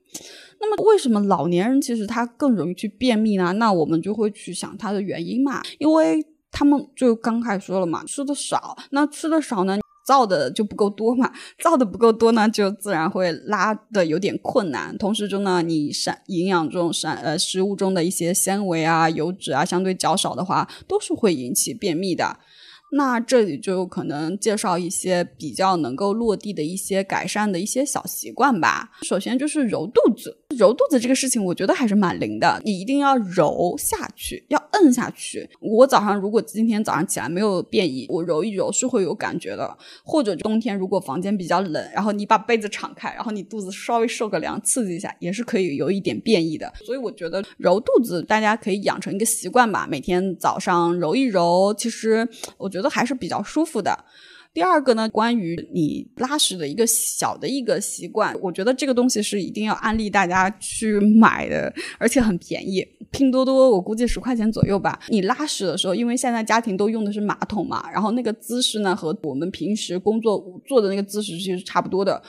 [0.60, 3.54] 那么，为什么老年人其实他更容易去便秘呢？
[3.54, 8.78] 那我们就会去想它的原因嘛，因为他们就刚开始说了嘛，吃的少。
[8.90, 11.32] 那吃的少呢，造的就不够多嘛，
[11.64, 14.98] 造的不够多呢，就自然会拉的有点困难。
[14.98, 22.38] 同时中呢，你膳营养中膳呃食物中的一些纤维啊、油脂啊相对较少的话，都是会引起便秘的。
[22.92, 28.92] 那这里就可能介绍一些比较能够落地的一些改善的一些小习惯吧。
[29.04, 32.62] 首先就是揉肚子，揉肚子这个事情，我觉得还是蛮灵的。
[32.64, 35.50] 你一定要揉下去，要摁下去。
[35.60, 39.76] 我早上如果今天早上起来没有便意，我揉一揉是会有感觉的。
[40.04, 46.72] 或者冬天如果房间比较冷，然后你把被子敞开，然后你肚子稍微受个凉，刺激一下，也是可以有一点便意的。
[46.86, 51.74] 所以我觉得揉肚子大家可以养成一个习惯吧，每天早上揉一揉。
[51.76, 52.92] 其实我觉得。
[52.92, 53.98] 还是比较舒服的。
[54.54, 65.00] 第二个呢，关于你拉屎的一个小的一个习惯，我觉得这个东西是一定要安利大家去买的，而且很便宜，拼多多我估计十块钱左右吧。
[65.08, 72.22] 你拉屎的时候，因为现在家庭都用的是马桶嘛，然后那个姿势呢和我们平时工作坐的那个姿势其实差不多的，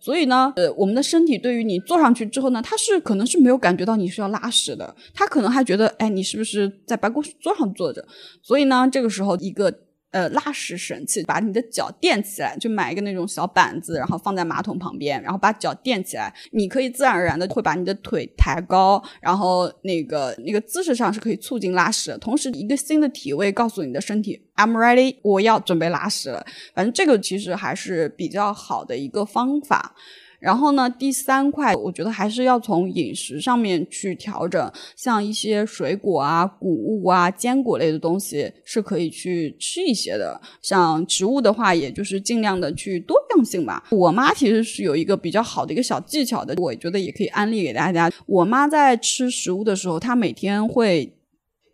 [0.00, 8.04] 所以呢，呃，我们的身体对于你坐上去之后呢，它是可能是没有感觉到你是要拉屎的，它可能还觉得，哎，你是不是在办公室桌上坐着？
[8.42, 9.72] 所以呢，这个时候一个。
[10.18, 26.44] 呃，拉屎神器，把你的脚垫起来，就买一个那种小板子，然后放在马桶旁边，然后把脚垫起来，你可以自然而然的会把你的腿抬高，然后那个那个姿势上是可以促进拉屎，同时一个新的体位告诉你的身体，I'm ready，我要准备拉屎了。
[26.74, 29.94] 反正这个其实还是比较好的一个方法。
[30.38, 40.40] 然后呢，第三块，我觉得还是要从饮食上面去调整，像一些水果啊、谷物啊、坚果类的东西是可以去吃一些的。
[40.62, 43.84] 像植物的话，也就是尽量的去多样性吧。
[43.90, 48.10] 我妈其实是有一个比较好的一个小技巧的，我觉得也可以安利给大家。
[48.26, 51.14] 我妈在吃食物的时候，她每天会。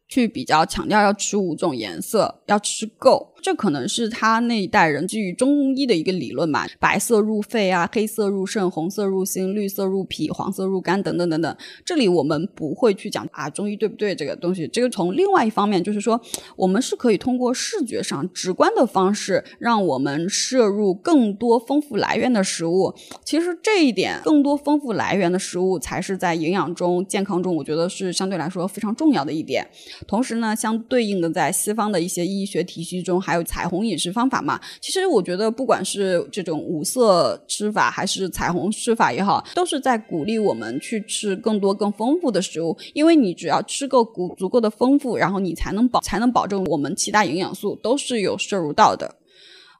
[0.06, 3.33] 去比较强调要吃五种颜色，要吃够。
[3.44, 11.54] 这可能是他那一代人基于中医的一个理论嘛，白色入肺啊，黑色入肾，红色入心，绿色入脾，黄色入肝等等等等。
[11.84, 14.66] 这里我们不会去讲啊，中医对不对这个东西。
[14.68, 16.18] 这个从另外一方面就是说，
[16.56, 22.94] 我们是可以通过视觉上直观的方式，让我们摄入更多丰富来源的食物。
[23.26, 29.68] 其实这一点，更多丰富来源的食物才是在营养中、健康中，我觉得是相对来说非常重要的一点。
[30.06, 34.60] 同时呢，相对应的在西方的一些医学体系中，还还有彩虹饮食方法嘛？
[34.80, 42.78] 其实我觉得，不管是这种五色吃法，还是彩虹吃法也好，都是在鼓励我们去吃更多、更丰富的食物。
[42.92, 49.16] 因为你只要吃够足足够的丰富，然后你才能保才能保证我们其他营养素都是有摄入到的。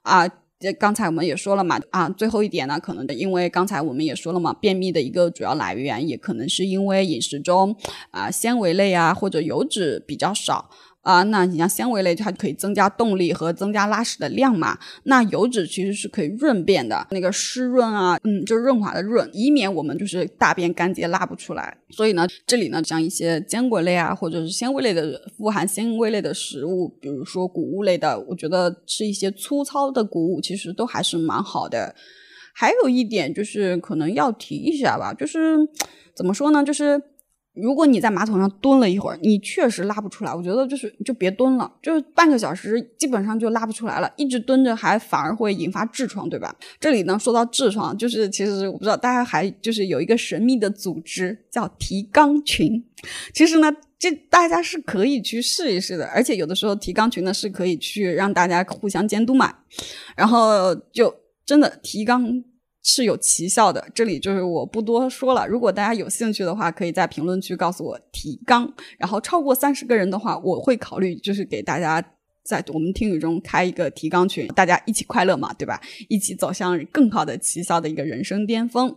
[0.01, 0.27] 啊，
[0.59, 7.73] 这刚才我们也说了嘛，啊，最后一点呢，可能因为刚才我们也说了嘛，便秘的一个主要来源也可能是因为饮食中
[8.11, 10.69] 啊纤维类啊或者油脂比较少。
[11.05, 14.75] 啊，那你像纤维类，它可以增加动力和增加拉屎的量嘛？
[15.03, 21.77] 那油脂其实是可以润便的，那个湿润啊，嗯，就是润滑的润，以免我们就是大便干结拉不出来。
[21.91, 31.93] 所以呢，这里呢，像一些坚果类啊，或者是纤维类的富含纤维类的食物，比如说谷物类的，我觉得吃一些粗糙的谷物其实都还是蛮好的。
[32.51, 35.57] 还有一点就是可能要提一下吧，就是
[36.15, 36.99] 怎么说呢，就是。
[37.55, 46.55] 如果你在马桶上蹲了一会儿，你确实拉不出来，我觉得就是就别蹲了，就是半个小时基本上就拉不出来了，一直蹲着还反而会引发痔疮，对吧？
[46.79, 52.83] 这里呢说到痔疮，就是其实我不知道大家还就是有一个神秘的组织叫提纲群，
[53.33, 59.53] 其实呢这大家是可以去试一试的，而且有的时候提纲群呢是可以去让大家互相监督嘛，
[60.17, 61.13] 然后就
[61.45, 62.43] 真的提纲。
[62.87, 65.47] 是有奇效的，这里就是我不多说了。
[65.47, 68.71] 如果大家有兴趣的话，可以在评论区告诉我提纲。
[68.99, 71.99] 然后超过三十个人的话，我会考虑就是给大家
[72.43, 75.81] 在我们听雨中开一个提纲群，大家一起快乐嘛，对吧？
[76.09, 78.95] 一起走向更好的奇效的一个人生巅峰。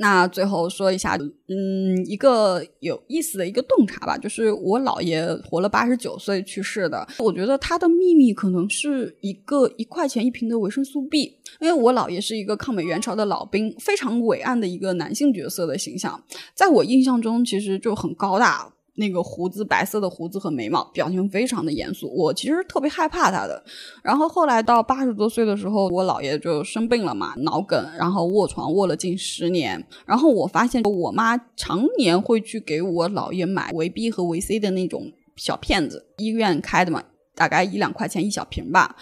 [0.00, 1.16] 那最后说一下，
[1.48, 7.06] 嗯，一个有意思的一个洞察吧，就是我姥爷活了八十九岁去世的。
[7.18, 16.22] 我觉得他的秘密可能是一个一块钱一瓶的维生素 B，因为我姥爷是一个抗美援朝的老兵，非常伟岸的一个男性角色的形象，
[16.54, 18.72] 在我印象中其实就很高大。
[18.98, 22.12] 那个胡子白色的胡子和眉毛，表情非常的严肃。
[22.12, 23.62] 我其实特别害怕他的。
[24.02, 29.86] 然后后来到八十多岁的时候，我姥爷就生病了嘛，脑梗，然后卧床卧了近十年。
[30.04, 37.02] 然后我发现我妈常年会去给我姥爷买维 B 和维 C 的那种小片子，医院开的嘛，
[37.36, 38.96] 大概一两块钱一小瓶吧。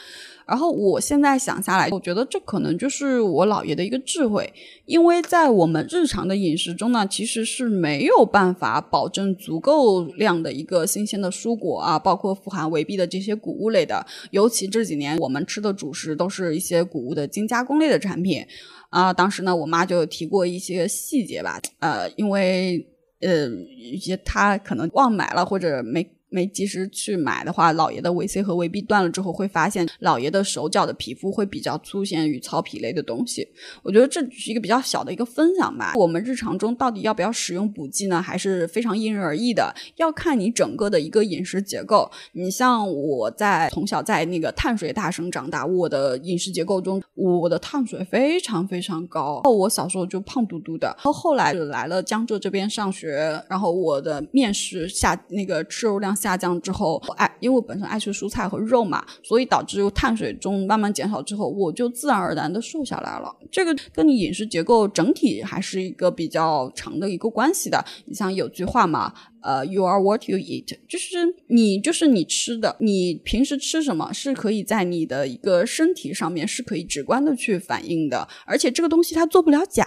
[0.47, 4.53] 然后我现在想下来，我觉得这可能就是我姥爷的一个智慧，
[4.85, 14.07] 因为在我们日常的饮食中呢，其实是没有办法保证足够量的一个新鲜的蔬果啊，包括富含维 B 的这些谷物类的。
[14.31, 18.47] 尤其这几年我们吃的主食都是一些谷物的精加工类的产品
[18.91, 19.13] 啊。
[19.13, 22.87] 当时呢，我妈就提过一些细节吧，呃，因为
[23.21, 26.09] 呃一些她可能忘买了或者没。
[26.29, 33.47] 没及时去买的话，老爷的维 C 和维 B 断了之后，会发现老爷的手脚的皮肤会比较粗显与糙皮类的东西。
[33.83, 35.93] 我觉得这只是一个比较小的一个分享吧。
[35.95, 38.21] 我们日常中到底要不要使用补剂呢？
[38.21, 42.11] 还是非常因人而异的，要看你整个的一个饮食结构。
[42.33, 49.43] 你像我在从小在那个碳水大省长大，我的饮食结构中，我的碳水非常非常高。
[49.45, 56.16] 后我小时候就胖嘟嘟的，然后后来来了江浙这边上学，然后我的面食下那个摄入量。
[56.17, 63.33] 下降之后，爱，因为我本身爱吃蔬菜和肉嘛，所以导致碳水中慢慢减少之后，我就自然而然的瘦下来了。
[63.53, 67.85] 这个跟你饮食结构整体还是一个比较长的一个关系的。
[68.07, 79.87] 你像有句话嘛，呃，you are what you eat，就是你就是你吃的，你平时吃什么是可以在你的一个身体上面是可以直观的去反映的，而且这个东西它做不了假。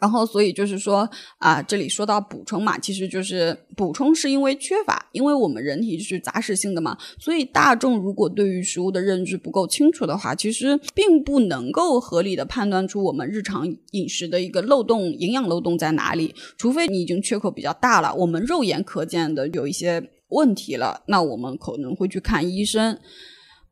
[0.00, 1.08] 然后，所以就是说
[1.38, 16.34] 啊，这里说到补充嘛，其实就是补充是因为缺乏，因为我们人体是杂食性的嘛，所以大众如果对于食物的认知不够清楚的话，其实并不能够合理的判断出我们日常饮食的一个漏洞、营养漏洞在哪里。
[16.56, 22.98] 除非你已经缺口比较大了，我们肉眼可见的有一些问题了，那我们可能会去看医生。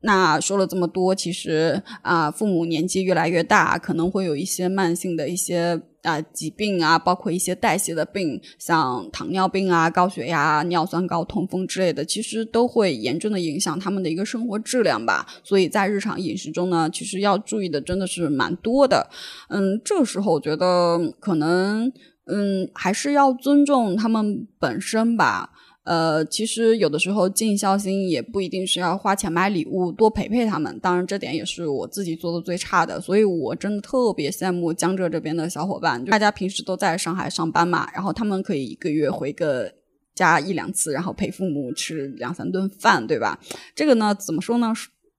[0.01, 15.27] 那说了这么多，其实啊，父母年纪越来越大，可能会有一些慢性的一些啊疾病啊，包括一些代谢的病，像糖尿病啊、高血压、尿酸高、痛风之类的，其实都会严重的影响他们的一个生活质量吧。
[15.43, 19.11] 所以在日常饮食中呢，其实要注意的真的是蛮多的。
[19.49, 21.93] 嗯，这时候我觉得可能
[22.27, 25.51] 嗯还是要尊重他们本身吧。
[25.89, 30.79] 呃，其实有的时候尽孝心也不一定是要花钱买礼物，多陪陪他们。
[30.81, 39.73] 当然，这点也是我自己做的最差的，所以我真的特别羡慕江浙这边的小伙伴，大家平时都在上海上班嘛，然后他们可以一个月回个
[40.15, 43.41] 家一两次，然后陪父母吃两三顿饭，对吧？
[43.75, 44.75] 这个呢，怎么说呢？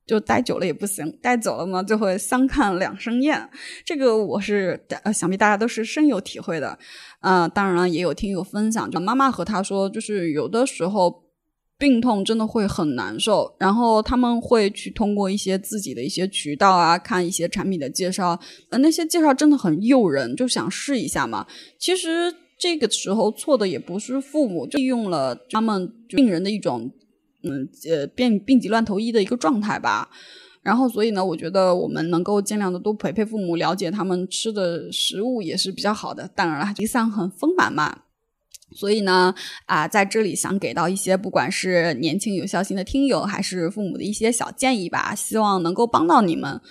[0.10, 3.48] 就待久了也不行，待久了嘛就会相看两生厌。
[3.86, 6.80] 这个我是呃，想必大家都是深有体会的。
[7.22, 11.26] 呃，当然了，也有听友分享，就妈妈和他说，就是有的时候
[11.78, 18.40] 病痛真的会很难受，然后他们会去通过一些自己的一些渠道啊，看一些产品的介绍，
[18.72, 21.46] 呃，那些介绍真的很诱人，就想试一下嘛。
[21.78, 26.92] 其实这个时候错的也不是父母，就利用了他们病人的一种。
[27.44, 30.10] 嗯，呃，病病急乱投医的一个状态吧。
[30.62, 36.30] 然后，所以呢，我觉得我们能够尽量的多陪陪父母，了解他们吃的食物也是比较好的。
[36.36, 38.00] 当然了，离散很丰满嘛。
[38.76, 39.34] 所以呢，
[39.66, 46.62] 啊，在这里想给到一些不管是年轻有孝心的听友，还是父母的一些小建议吧，希望能够帮到你们。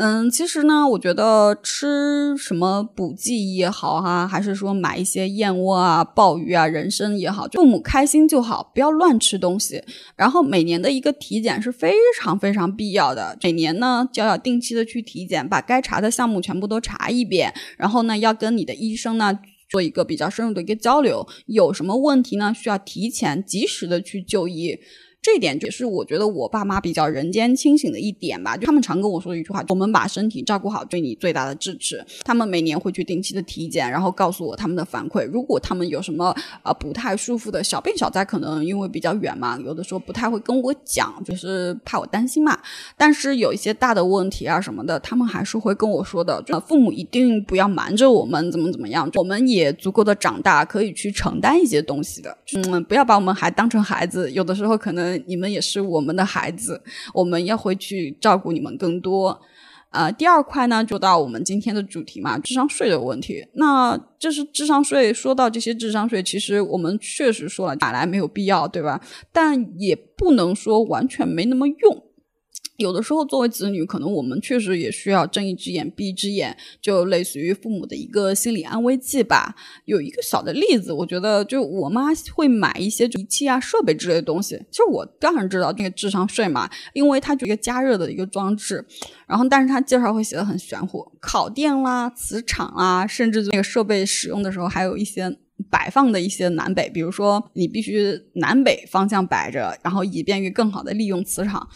[0.00, 9.82] 嗯，其实呢，我觉得吃什么补剂也好哈，还是说买一些燕窝啊、鲍鱼啊、人参也好，父母开心就好，不要乱吃东西。
[10.14, 17.52] 然后每年的一个体检是非常非常必要的，每年呢就要定期的去体检，把该查的项目全部都查一遍。
[17.76, 19.36] 然后呢，要跟你的医生呢
[19.68, 24.78] 做一个比较深入的一个交流，有什么问题呢，需要提前及时的去就医。
[25.28, 35.26] 这一点就是我觉得我爸妈比较人间清醒的一点吧，就他们常跟我说的一句话：“我们把身体照顾好，对你最大的支持。”他们每年会去定期的体检，然后告诉我他们的反馈。
[35.26, 42.58] 如果他们有什么啊不太舒服的小病小灾，可能因为比较远嘛，有的时候不太会跟我讲，就是怕我担心嘛。
[42.96, 46.42] 但是有一些大的问题啊什么的，他们还是会跟我说的。
[46.66, 52.34] 父母一定不要瞒着我们，怎么怎么样，我们也足够的长大，可以去承担一些东西的。
[52.54, 55.17] 嗯，不要把我们还当成孩子，有的时候可能。
[55.26, 56.82] 你们也是我们的孩子，
[57.14, 59.40] 我们要回去照顾你们更多。
[59.90, 63.42] 呃，第二块呢，就到我们今天的主题嘛，智商税的问题。
[63.54, 69.00] 那这是智商税，说到这些智商税，其实我们确实说了，打来没有必要，对吧？
[69.32, 72.04] 但也不能说完全没那么用。
[72.76, 79.56] 有的时候，作为子女，可能我们确实也需要睁一只眼闭一只眼，就类似于父母的一个心理安慰剂吧。
[79.84, 84.54] 有一个小的例子，我觉得就我妈会买一些仪器啊、设备之类的东西。
[84.70, 88.86] 其实我当然知道那个智商税嘛，因为它就一个加热的一个装置。
[89.26, 95.36] 然后，但是它介绍会写的很玄乎，烤电啦、磁场啊，甚至那个设备使用的时候还有一些
[95.68, 101.68] 摆放的一些南北，比如说你必须南北方向摆着，然后以便于更好的利用磁场。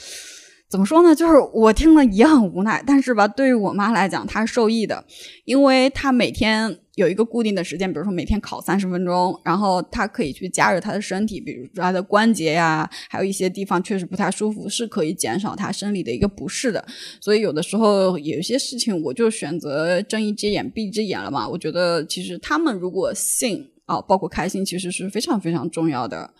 [0.72, 1.14] 怎么说呢？
[1.14, 5.04] 就是我听了也很无奈，但是吧，对于我妈来讲，她是受益的，
[5.44, 16.82] 因为她每天有一个固定的时间，比如说每天烤三十分钟，然后她可以去加热她的身体，比如说她的关节呀，还有一些地方确实不太舒服，是可以减少她生理的一个不适的。
[17.20, 21.46] 所以有的时候有些事情，我就选择睁一只眼闭一只眼了嘛。
[21.46, 26.32] 我觉得其实他们如果信啊，包括开心，其实是非常非常重要的。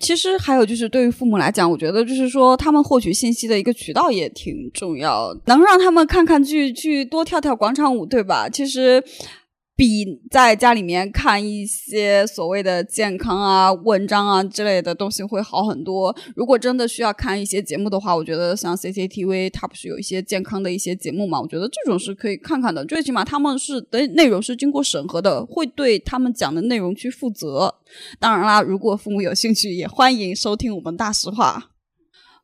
[0.00, 8.48] 其实还有就是，对于父母来讲，我觉得就是说，他们获取信息的一个渠道也挺重要，能让他们看看剧，去多跳跳广场舞，对吧？
[8.48, 9.04] 其实。
[9.80, 16.14] 比在家里面看一些所谓的健康啊、文章啊之类的东西会好很多。
[16.36, 21.40] 如果真的需要看一些节目的话，我觉得像 CCTV 它不是有一些健康的一些节目嘛？
[21.40, 27.74] 我觉得这种是可以看看的，最起码他们是的内容是经过审核的，会对他们讲的内容去负责。
[28.18, 31.69] 当然啦，如果父母有兴趣，也欢迎收听我们大实话。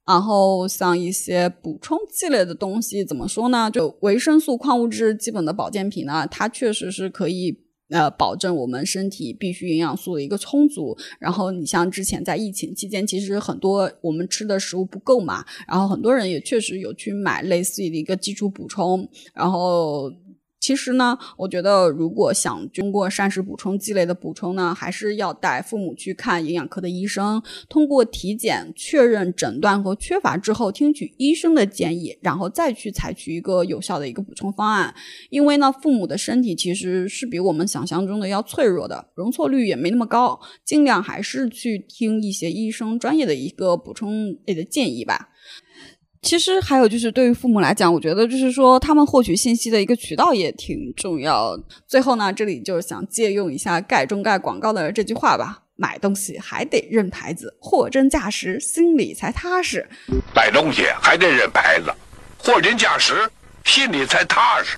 [0.07, 3.71] 然后像一些补充剂类的东西，怎么说呢？
[3.71, 7.59] 就维生素、矿物质基本的保健品呢，它确实是可以
[7.91, 10.97] 呃保证我们身体必需营养素的一个充足。
[11.19, 20.13] 然后你像之前在疫情期间，其实很多我们吃的食物不够嘛，然后很多人也确实有去买类似于的一个基础补充，然后。
[20.67, 34.93] 其实呢，我觉得如果想通过膳食补充积累的补充呢，还是要带父母去看营养科的医生，通过体检确认诊断和缺乏之后，听取医生的建议，然后再去采取一个有效的一个补充方案。
[35.31, 45.29] 因为呢，父母的身体其实是比我们想象中的要脆弱的，容错率也没那么高，尽量还是去听一些医生专业的一个补充类的建议吧。
[46.27, 51.57] 其实还有就是，对于父母来讲，我觉得就是说，他们获取信息的一个渠道也挺重要。
[51.87, 59.89] 最后呢，这里就是想借用一下盖中盖广告的这句话吧：买东西还得认牌子，货真价实，心里才踏实。
[60.35, 61.95] 买东西还得认牌子，
[62.39, 63.31] 货真价实，
[63.65, 64.77] 心里才踏实。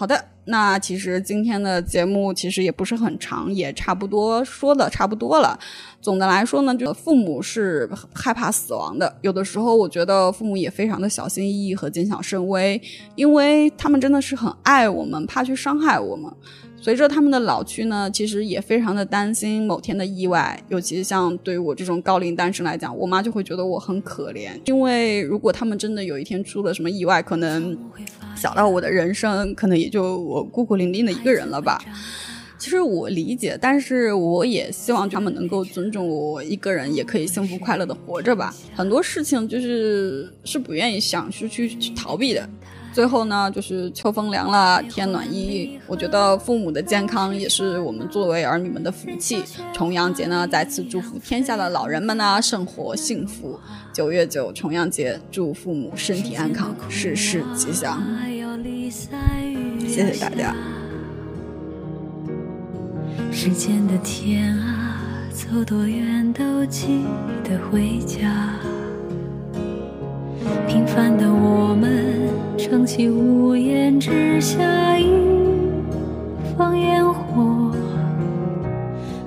[0.00, 5.58] 好的，那其实今天的节目其实也不是很长，也差不多说的差不多了。
[6.00, 12.80] 总的来说呢，就父母是害怕死亡的，有的时候我觉得父母也非常的小心翼翼和谨小慎微，
[13.14, 16.32] 因为他们真的是很爱我们，怕去伤害我们。
[16.82, 27.76] 随着他们的老去呢，其实也非常的担心某天的意外，尤其像对于我这种高龄单身来讲，我妈就会觉得我很可怜，因为如果他们真的有一天出了什么意外，可能
[28.34, 31.78] 小到我的人生，可能也就我孤苦伶仃的一个人了吧。
[32.58, 38.54] 其实我理解，但是我也希望他们能够尊重我一个人，也可以幸福快乐的活着吧。
[38.74, 42.48] 很多事情就是是不愿意想去去去逃避的。
[42.92, 45.78] 最后呢，就是秋风凉了，天暖意。
[45.86, 49.42] 我觉得父母的健康也是我们作为儿女们的福气。
[49.72, 53.58] 重阳节呢，再次祝福天下的老人们呢，生活幸福。
[53.92, 58.02] 九月九，重阳节，祝父母身体安康，事事吉祥。
[59.80, 60.54] 谢谢大家。
[63.32, 65.00] 时间的天啊，
[65.32, 67.04] 走多远都记
[67.44, 68.59] 得回家。
[70.80, 75.12] 平凡的我们，撑起屋檐之下一
[76.56, 77.70] 方烟火。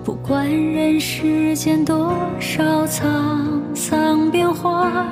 [0.04, 5.06] 不管人世间多少沧桑变化，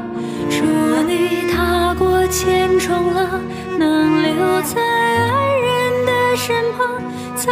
[0.49, 0.63] 祝
[1.07, 3.39] 你踏过千重浪，
[3.77, 7.03] 能留在爱人的身旁，
[7.35, 7.51] 在